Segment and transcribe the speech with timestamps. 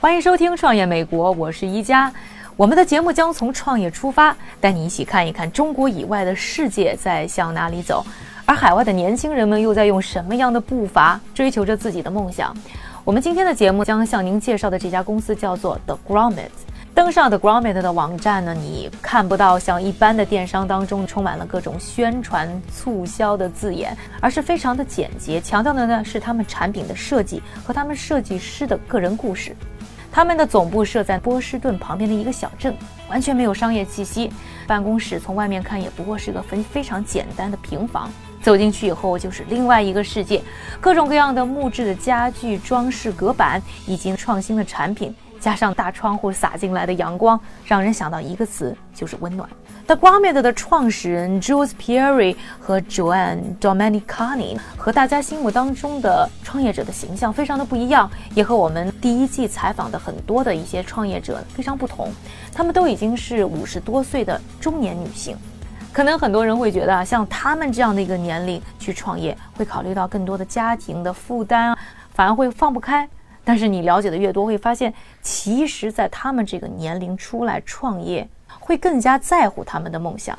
[0.00, 2.10] 欢迎收听《创业美国》，我是一加。
[2.56, 8.02] 我们的节目将从创业出发，带你一起看一看中国以外的世界在向哪里走，
[8.46, 12.56] 而海外的年轻人们又在用什么样的步伐追求着自己的梦想。
[13.04, 16.48] 我们今天的节目将向您介绍的这家公司叫做 The Grommet。
[16.94, 29.54] 登上 The Grommet 的网站呢，你看不到像一般的电商当中充满了各种宣传促销的字眼，而是非常的简洁，强调的呢是他们产品的设计和他们设计师的个人故事。
[30.12, 32.76] 他们的总部设在波士顿旁边的一个小镇，
[33.08, 34.30] 完全没有商业气息。
[34.66, 38.10] 办公室从外面看也不过是个非非常简单的平房，
[38.42, 40.42] 走进去以后就是另外一个世界，
[40.80, 49.48] 各种各样的木质的家具、装饰、隔板以及创新的产品，加上大窗户洒进来的阳光，让人想到一个词，就是温暖。
[49.86, 62.08] The Grommet 的创始人 Jules Pierre 和 Joanne Domenicani 和大家心目当中的创业者的形象非常的不一样，也和我们第一季采访的很多的一些创业者非常不同。
[62.52, 65.36] 他们都已经是五十多岁的中年女性，
[65.92, 71.76] 可能很多人会觉得啊，像他们这样的一个年龄去创业，会考虑到更多的家庭的负担，
[72.14, 73.08] 反而会放不开。
[73.42, 78.28] 但是你了解的越多，会发现，其实，在他们这个年龄出来创业。
[78.60, 80.38] 会更加在乎他们的梦想，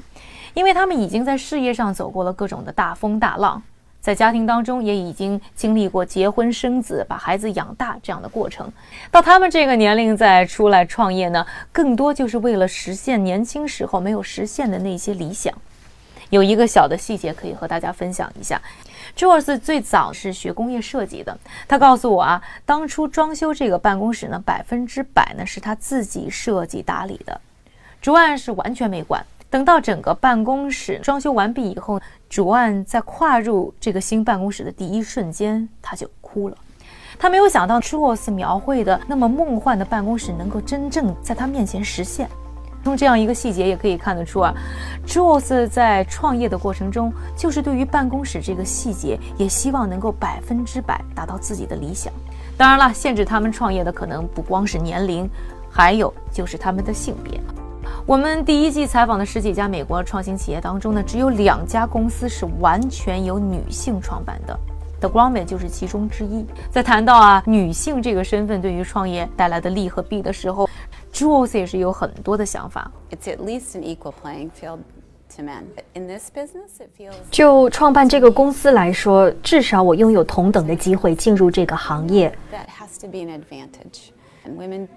[0.54, 3.62] 因为他们已经在事业上走过了各种的大风大浪，
[4.00, 8.72] 在家庭当中也已经经历过结婚生子、把孩子养大这样的过程。
[9.12, 15.54] 到他们这个年龄再出来创业呢，更多就是为了实现年轻时候没有实现的那些理想。
[16.30, 18.62] 有一个小的细节可以和大家分享一下。
[19.18, 27.42] Jules 最早是学工业设计的，他告诉我啊，当初装修这个办公室呢，百分之百呢是他自己设计打理的。
[28.02, 36.58] 主案是完全没管，等到整个办公室装修完毕以后，主案在跨入这个新办公室的第一瞬间，他就哭了。
[37.20, 42.28] 他没有想到 Jules 描绘的那么梦幻的办公室能够真正在他面前实现。
[42.84, 44.52] 从这样一个细节也可以看得出啊
[45.06, 52.12] ，Jules 在创业的过程中，就是对于办公室这个细节，也希望能够百分之百达到自己的理想。
[52.58, 55.30] 当然了，限制他们创业的可能不光是年龄，
[55.70, 57.40] 还有就是他们的性别。
[58.12, 64.60] 我们第一季采访的十几家美国创新企业当中呢，只有两家公司是完全由女性创办的
[65.00, 66.46] ，The Grommet 就是其中之一。
[66.70, 70.70] 在谈到啊女性这个身份对于创业带来的利和弊的时候
[71.14, 72.92] ，Jules 也是有很多的想法。
[73.12, 74.80] It's at least an equal playing field
[75.38, 75.64] to men.
[75.94, 82.30] In this business, it feels 就创办这个公司来说，至少我拥有同等的机会进入这个行业。
[82.52, 84.10] that has to be an advantage.
[84.46, 84.90] And women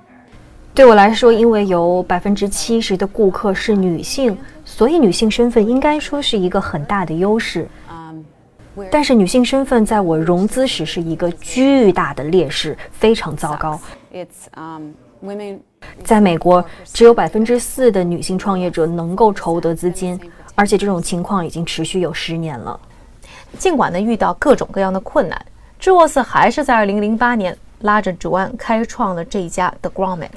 [0.75, 7.69] 对我来说，因为有百分之七十的顾客是女性，所以女性身份应该说是一个很大的优势。
[7.89, 8.19] um,
[8.91, 13.81] 但是女性身份在我融资时是一个巨大的劣势，非常糟糕。
[14.13, 14.91] it's um,
[15.25, 15.61] women
[16.03, 20.19] 在美国，只有百分之四的女性创业者能够筹得资金，
[20.57, 22.79] 而且这种情况已经持续有十年了。
[23.59, 25.47] 尽管呢遇到各种各样的困难
[25.81, 30.31] ，Jules 还是在二零零八年拉着主案开创了这家 The Grommet。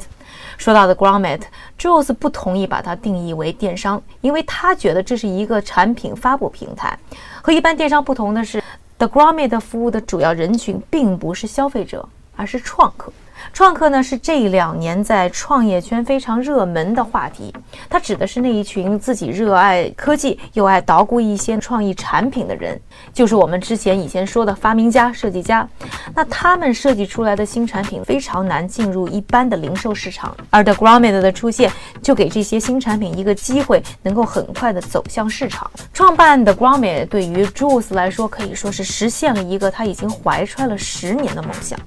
[0.58, 6.98] 说到的 Grommet，Jules 不同意把它定义为电商，因为他觉得这是一个产品发布平台。
[7.42, 8.64] 和一般电商不同的是
[8.98, 13.12] ，The Grommet 服务的主要人群并不是消费者，而是创客。
[13.54, 17.54] 创客呢是这两年在创业圈非常热门的话题，
[17.90, 22.80] 它指的是那一群自己热爱科技又爱捣鼓一些创意产品的人，
[23.14, 25.68] 就是我们之前以前说的发明家、设计家。
[26.14, 35.70] 那他们设计出来的新产品非常难进入一般的零售市场，而 The Grommet 的出现就给这些新产品一个机会，能够很快的走向市场。
[35.94, 41.78] 创办 The Grommet 对于 Jules 来说可以说是实现了一个他已经怀揣了十年的梦想。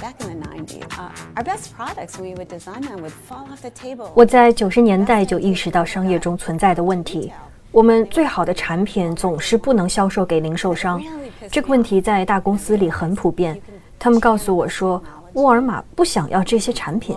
[0.00, 3.70] Back in the 90s, uh, our best products, we would design would fall off the
[3.70, 4.10] table.
[4.14, 7.32] 我在九十年代就意识到商业中存在的问题。
[7.70, 11.02] 我们最好的产品总是不能销售给零售商，
[11.50, 13.60] 这个问题在大公司里很普遍。
[13.98, 15.02] 他们告诉我说，
[15.34, 17.16] 沃尔玛不想要这些产品，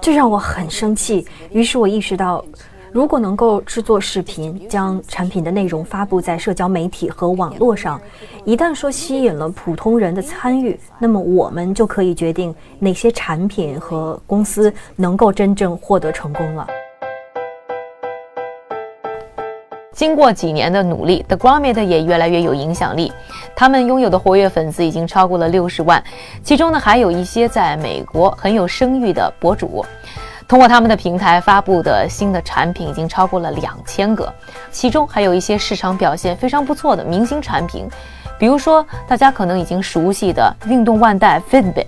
[0.00, 1.26] 这让我很生气。
[1.50, 2.44] 于是我意识到，
[2.90, 8.00] 如果能够制作视频，将产品的内容发布在社交媒体和网络上，
[8.44, 16.66] 一旦说吸引了普通人的参与，那么我们就可以决定哪些产品和公司能够真正获得成功了。
[19.92, 23.12] 经过几年的努力，The Grommet 也越来越有影响力。
[23.56, 26.02] 他们拥有的活跃粉丝已经超过了六十万，
[26.42, 29.84] 其中呢还有一些在美国很有声誉的博主。
[30.48, 34.32] 通过他们的平台发布的新的产品已经超过了两千个，
[34.72, 37.86] 其中还有一些市场表现非常不错的明星产品，
[38.38, 41.86] 比如说大家可能已经熟悉的运动腕带 Fitbit。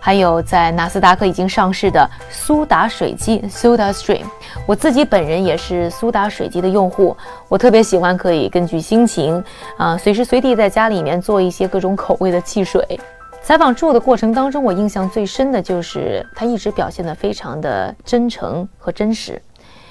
[0.00, 4.24] 还有在纳斯达克已经上市的苏打水机 Soda Stream，
[4.66, 7.16] 我自己本人也是苏打水机的用户，
[7.48, 9.42] 我特别喜欢可以根据心情
[9.76, 12.98] 啊，随时随地在家里面做一些各种口味的汽水。
[13.42, 19.42] 采访祝的过程当中，我印象最深的就是他一直表现得非常的真诚和真实，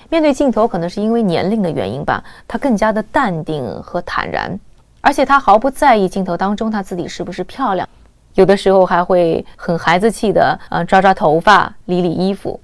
[0.09, 4.57] 面对镜头可能是因为年龄的原因吧，他更加的淡定和坦然，
[5.01, 7.87] 而且他毫不在意镜头当中他自己是不是漂亮。
[8.35, 12.57] 有的时候还会很孩子气的，呃，抓抓头发，理理衣服。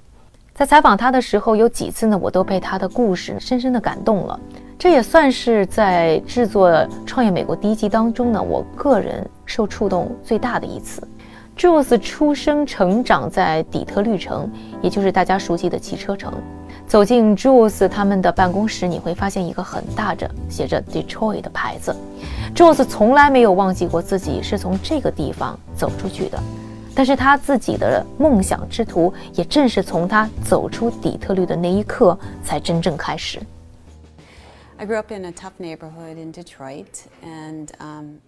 [0.54, 4.40] 在采访他的时候，有几次呢，我都被他的故事深深的感动了。
[4.78, 6.70] 这也算是在制作
[7.04, 11.02] 《创业美国》第一季当中呢，我个人受触动最大的一次。
[11.56, 14.48] Jules 出生成长在底特律城，
[14.80, 16.32] 也就是大家熟悉的汽车城。
[16.86, 21.94] 走进 Jules 他们的办公室，你会发现一个很大的写着 Detroit 的牌子。
[22.54, 26.40] Jules 从来没有忘记过自己是从这个地方走出去的，
[26.94, 33.40] 但是他自己的梦想之途也正是从他走出底特律的那一刻才真正开始。
[34.76, 36.86] I grew up in a tough neighborhood in Detroit,
[37.24, 38.20] and um,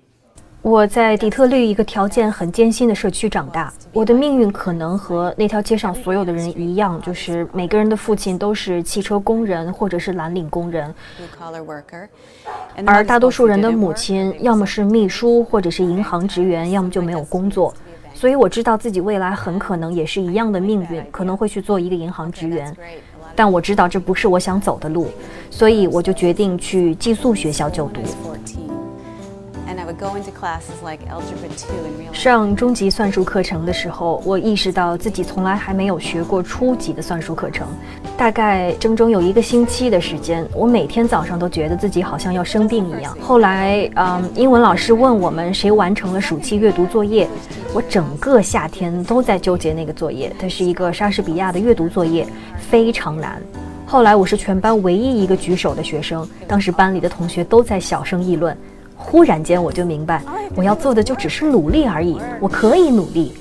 [0.63, 10.95] 我在底特律一个条件很艰辛的社区长大，我的命运可能和那条街上所有的人一样，就是每个人的父亲都是汽车工人或者是蓝领工人，
[12.85, 17.73] 而大多数人的母亲要么是秘书或者是银行职员，要么就没有工作。
[18.13, 22.77] 所以我知道自己未来很可能也是一样的命运，可能会去做一个银行职员，
[23.35, 25.09] 但我知道这不是我想走的路，
[25.49, 28.03] 所以我就决定去寄宿学校就读。
[32.13, 37.67] 上中级算术课程的时候，我意识到自己从来还没有学过初级的算术课程。
[38.17, 43.17] 大概整整有一个星期的时间，我每天早上都觉得自己好像要生病一样。
[43.21, 47.29] 后来，嗯，英文老师问我们谁完成了暑期阅读作业，
[47.75, 50.33] 我整个夏天都在纠结那个作业。
[50.39, 52.27] 它是一个莎士比亚的阅读作业，
[52.57, 53.41] 非常难。
[53.87, 58.57] 后来我是全班唯一一个举手的学生，当时班里的同学都在小声议论。
[59.03, 60.23] 忽然间，我就明白，
[60.55, 62.21] 我要做的就只是努力而已。
[62.41, 63.33] 我可以努力。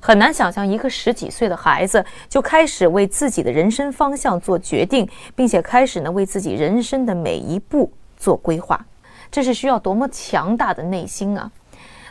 [0.00, 8.82] 很难想象一个十几岁的孩子就开始为自己的人生方向做决定，并且开始呢为自己人生的每一步做规划，
[9.30, 11.50] 这是需要多么强大的内心啊！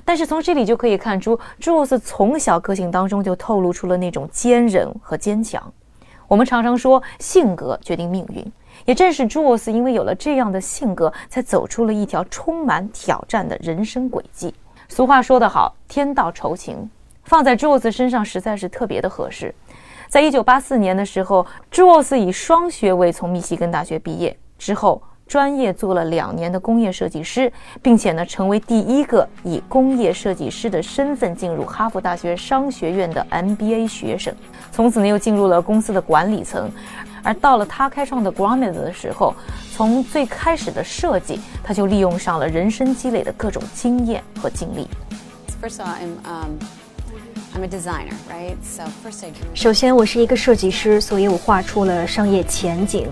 [0.06, 5.74] 但是从这里就可以看出，朱斯从小个性当中就透露出了那种坚韧和坚强。
[6.28, 8.45] 我们常常说，性格决定命运。
[8.86, 14.54] 也正是朱沃斯因为有了这样的性格，才走出了一条充满挑战的人生轨迹。
[14.90, 16.90] 俗话说得好，“天道酬勤”，
[17.26, 19.54] 放在朱沃斯身上实在是特别的合适。
[20.08, 27.52] 在一九八四年的时候，朱沃斯以双学位从密西根大学毕业之后，专业做了两年的工业设计师，
[27.82, 34.34] 并且呢，成为第一个以工业设计师的身份进入哈佛大学商学院的 MBA 学生。
[34.72, 36.72] 从此呢，又进入了公司的管理层。
[37.24, 39.36] 而到了他开创的 Grommet 的时候，
[39.76, 44.88] 从最开始的设计，他就利用上了人生积累的各种经验和经历。
[45.62, 46.57] First of all, I'm um,
[47.54, 48.56] I'm a designer, right?
[48.64, 49.31] So first I.
[49.54, 53.07] 首先，我是一个设计师，所以我画出了商业前景，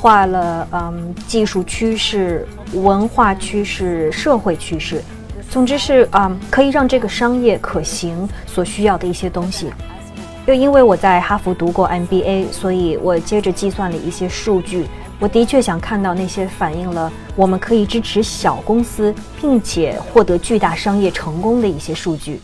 [0.00, 5.02] 画了嗯技术趋势、文化趋势、社会趋势，
[5.50, 9.72] 总之是嗯可以让这个商业可行所需要的一些东西。
[10.46, 14.86] 又因为我在哈佛读过 MBA，所以我接着计算了一些数据。
[15.18, 22.40] 我的确想看到那些反映了我们可以支持小公司，并且获得巨大商业成功的一些数据。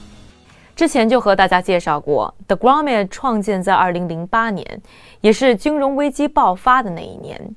[0.76, 4.82] 之前就和大家介绍过，The Grommet 创建在2008年，
[5.20, 7.54] 也是金融危机爆发的那一年。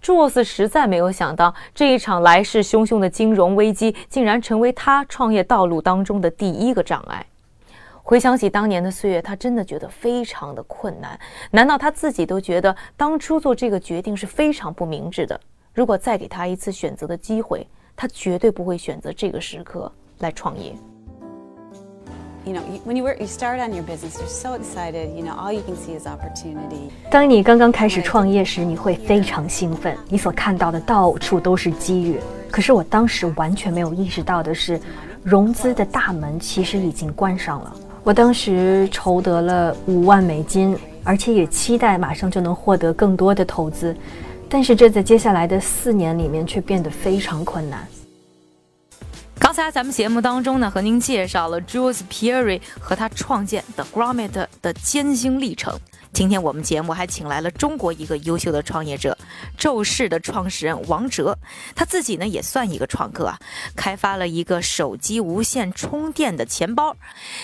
[0.00, 7.24] 朱沃斯实在没有想到，这一场来势汹汹的金融危机竟然成为他创业道路当中的第一个障碍。
[8.02, 11.18] 回想起当年的岁月，他真的觉得非常的困难。
[11.50, 15.40] 难道他自己都觉得当初做这个决定是非常不明智的？
[15.72, 20.72] 如果再给他一次选择的机会，他绝对不会选择这个时刻来创业。
[22.46, 25.14] You know, when you work, you start on your business, you're so excited.
[25.16, 26.90] You know, all you can see is opportunity.
[27.10, 32.20] 当你刚刚开始创业时，你会非常兴奋，你所看到的到处都是机遇。
[32.48, 34.80] 可是我当时完全没有意识到的是，
[35.24, 37.74] 融资的大门其实已经关上了。
[38.04, 43.94] 我当时筹得了五万美金，而且也期待马上就能获得更多的投资，
[44.48, 47.80] 但是这在接下来的四年里面却变得非常困难。
[49.38, 55.78] 刚才咱们节目当中呢，和您介绍了 Jules Pierre 和他创建 The Grommet 的艰辛历程。
[56.16, 59.18] 今天我们节目还请来了中国一个优秀的创业者，
[59.58, 61.36] 宙视的创始人王哲，
[61.74, 63.38] 他自己呢也算一个创客啊，
[63.76, 66.96] 开发了一个手机无线充电的钱包。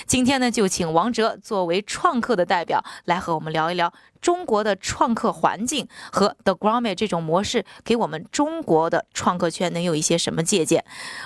[0.07, 10.83] 今天呢就请王哲作为创客的代表来和我们聊一聊中国的创客环境和 The Grommet 这种模式给我们中国的创客圈能有一些什么借鉴。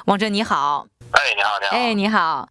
[0.07, 2.49] 王哲你好，哎，你好，你好，哎你好。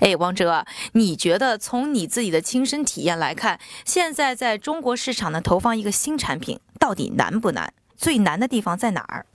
[0.00, 7.72] 哎，王哲，你觉得从你自己的亲身体验来看，现在在中国市场呢投放一个新产品到底难不难？
[7.96, 9.26] 最难的地方在哪儿？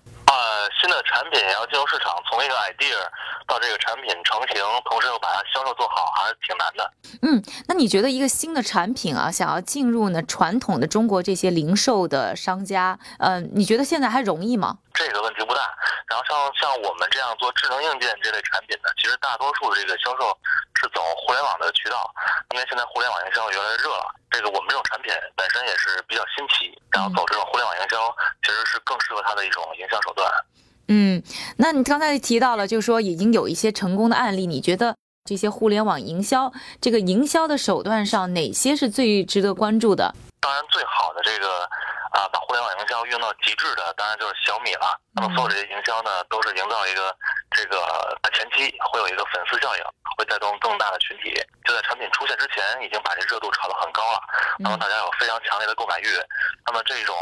[1.18, 2.94] 产品也要进入市场，从一个 idea
[3.48, 6.92] 到这个产品成型，同时又把它销售做好，还是挺难的。
[7.24, 14.78] 嗯，那你觉得一个新的产品啊，想要进入呢传统的中国这些零售的商家，呃，你觉得现在还容易吗？
[14.94, 15.62] 这个问题不大。
[16.06, 20.30] 然后像像我们这样做智能硬件这类产品的，其实大多数的这个销售
[20.76, 22.14] 是走互联网的渠道，
[22.54, 24.14] 因为现在互联网营销越来越热了。
[24.30, 27.98] 这个我们这种产品本身也是比较新奇，然后走这种互联网营销，
[28.46, 30.30] 其实是更适合它的一种营销手段。
[30.88, 31.22] 嗯，
[31.58, 40.16] 那你刚才提到了，就是说已经有一些成功的案例，你觉得这些互联网营销这个营销的手段上，哪些是最值得关注的？
[40.40, 41.64] 当然，最好的这个
[42.16, 44.96] 啊，把互联网营销用到极致的，当然就是小米了。
[45.12, 47.14] 那么所有这些营销呢，都是营造一个
[47.52, 47.84] 这个
[48.24, 49.84] 在前期会有一个粉丝效应，
[50.16, 51.36] 会带动更大的群体。
[51.66, 54.22] 就在产品出现之前，已经把这热度炒得很高了，
[54.60, 56.08] 那么大家有非常强烈的购买欲。
[56.66, 57.16] 那么这种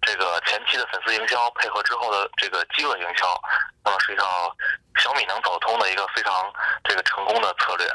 [0.00, 3.26] 这个前期的粉丝营销，配合之后的这个饥饿营销，
[3.84, 4.24] 那么是一套
[4.98, 6.32] 小米能走通的一个非常
[6.84, 7.86] 这个成功的策略。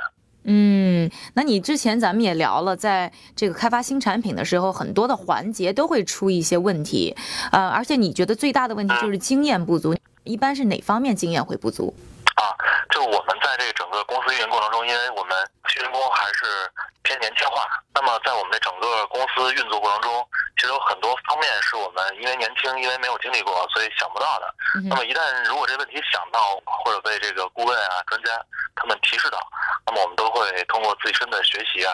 [0.50, 7.14] 嗯，那你之前咱们也聊了，在这个开发新产品的时候，很多的环节都会出一些问题，
[7.52, 9.94] 呃，而且你觉得最大的问题就是经验不足，
[10.24, 11.94] 一般是哪方面经验会不足？
[12.36, 12.56] 啊，
[12.92, 15.36] 就我们在这个整个公司运营过程中，因为我们
[15.76, 16.72] 员工还是
[17.04, 24.46] 偏年轻化，那么在我们的整个公司运作过程中，其实有很多方面是我们因为年轻，因为没有经历过，所以想不到的。
[24.90, 28.34] 那么一旦如果这问题想到，或者被这个顾问啊、专家
[28.76, 29.38] 他们提示到，
[29.86, 31.94] 那么我们都会通过自身的学习啊，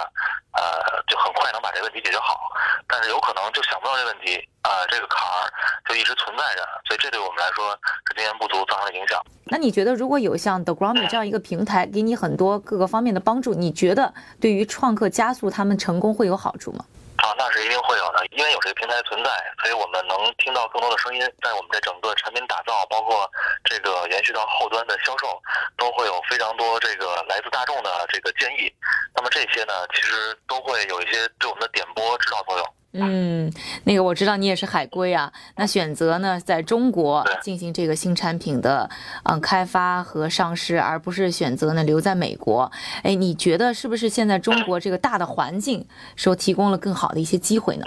[0.54, 2.40] 呃，就很快能把这个问题解决好。
[2.88, 5.52] 但是有可能就想不到这问题，啊，这个坎儿
[5.90, 7.78] 就一直存在着，所以这对我们来说
[8.08, 9.22] 是经验不足造成的影响。
[9.46, 16.86] 那你觉得如果有像 The Grommet 这样一个平台，给你很多各个方面的帮助，你觉得对于创客加速他们成功会有好处吗？
[17.18, 19.30] 啊，那是一定会有的，因为有这个平台存在，
[19.62, 23.30] 所以我们能听到更多的声音，在我们这整个产品打造，包括
[23.64, 25.42] 这个延续到后端的销售，
[25.78, 28.72] 都会有非常多这个来自大众的这个建议。
[29.16, 32.68] 那么这些呢，其实都会有一些对我们的点拨指导作用。
[32.96, 33.52] 嗯，
[33.86, 38.88] 那个我知道你也是海归啊，那选择呢在中国进行这个新产品的
[39.24, 42.72] 嗯开发和上市，而不是选择呢留在美国。
[43.04, 47.86] 哎，你觉得是不是现在中国这个大的环境说提供了更好的一些机会呢？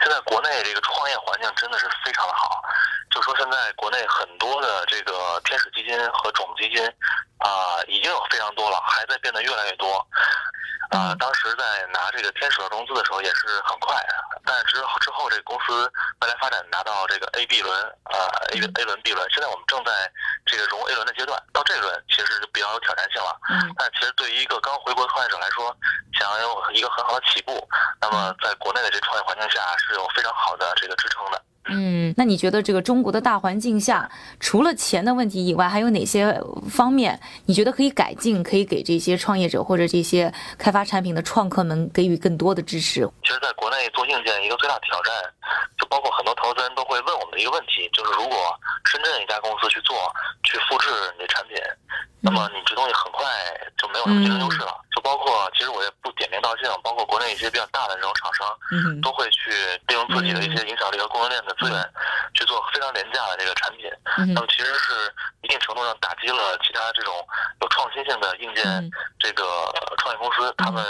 [0.00, 2.62] 现在国内这个创业环境真的是非常的好，
[3.10, 6.86] 就说现在国内很多的这个天使基金和种子基金
[7.38, 10.06] 啊已经有非常多了，还在变得越来越多。
[10.90, 13.94] 啊，当时在拿这个天使融资的时候也是很快，
[14.46, 15.84] 但是之后之后这个公司
[16.22, 17.76] 未来发展拿到这个 A、B 轮，
[18.08, 18.24] 呃
[18.54, 20.10] A A 轮、B 轮，现在我们正在
[20.46, 23.36] 这个融 A 轮的阶段，到这轮其实就比较有挑战性了。
[23.50, 23.74] 嗯。
[23.76, 25.76] 但其实对于一个刚回国的创业者来说，
[26.18, 27.52] 想要有一个很好的起步，
[28.00, 31.42] 那么在国内的这创业环境下是有非常好的这个支撑的。
[31.70, 34.10] 嗯，那你觉得这个中国的大环境下，
[34.40, 36.32] 除了钱的问题以外，还有哪些
[36.70, 43.06] 方面你觉得可以改进，可以给这些创业者或者这些开发产品的创客们给予更多的支持？
[43.22, 45.12] 其实，在国内做硬件一个最大挑战，
[45.78, 50.10] 就包括很多投资人都会问我们的一个问题，就是如果深圳一家公司去做，
[50.44, 51.56] 去复制你的产品，
[52.22, 53.26] 那么你这东西很快
[53.76, 54.72] 就没有什么竞争优势了。
[54.96, 55.90] 就包括，其实我也
[56.82, 58.46] 包括国内一些比较大的这种厂商，
[59.00, 59.50] 都会去
[59.86, 61.92] 利用自己的一些影响力和供应链的资源，
[62.34, 63.90] 去做非常廉价的这个产品。
[64.34, 65.12] 那么其实是
[65.42, 67.14] 一定程度上打击了其他这种
[67.60, 69.44] 有创新性的硬件这个
[69.98, 70.84] 创业公司，他们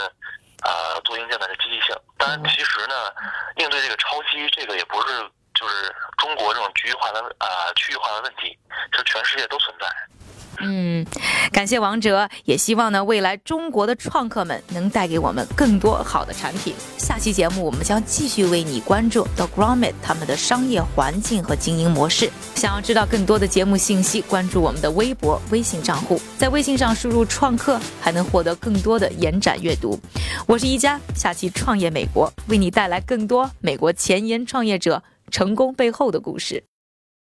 [0.62, 1.94] 呃做硬件的这积极性。
[2.16, 3.12] 当然，其实呢，
[3.56, 5.30] 应对这个抄袭，这个也不是。
[5.54, 8.56] 就是中国这种局域化的呃区域化的问题，
[8.92, 9.88] 其实全世界都存在。
[10.60, 11.06] 嗯，
[11.52, 16.74] 感谢王哲，也希望呢未来中国的创客们能带给我们更多好的产品。
[16.96, 22.30] 下期节目我们将继续为你关注 The Grommet 他们的商业环境和经营模式。
[22.54, 29.98] 想要知道更多的节目信息，关注我们的微博、微信账户，在微信上输入“创客”，还能获得更多的延展阅读。
[30.46, 36.64] 我是一加，下期创业美国为你带来更多美国前沿创业者成功背后的故事。